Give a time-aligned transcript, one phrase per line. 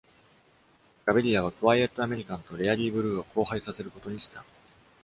[1.05, 4.43] ガヴィリアはクワイエット・アメリカンとレアリー・ブルーを交配させることにした。